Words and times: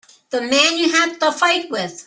The 0.31 0.41
man 0.41 0.79
you 0.79 0.89
had 0.91 1.19
the 1.19 1.31
fight 1.31 1.69
with. 1.69 1.97